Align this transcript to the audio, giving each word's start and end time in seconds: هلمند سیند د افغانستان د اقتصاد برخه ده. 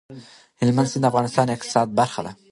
هلمند 0.61 0.87
سیند 0.91 1.03
د 1.05 1.09
افغانستان 1.11 1.45
د 1.47 1.51
اقتصاد 1.57 1.87
برخه 1.99 2.21
ده. 2.25 2.31